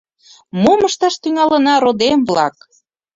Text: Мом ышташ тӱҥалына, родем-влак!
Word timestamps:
Мом 0.63 0.79
ышташ 0.89 1.15
тӱҥалына, 1.21 1.75
родем-влак! 1.83 2.55